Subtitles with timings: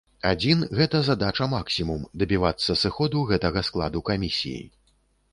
[0.29, 4.63] Адзін, гэта задача максімум, дабівацца сыходу гэтага складу камісіі.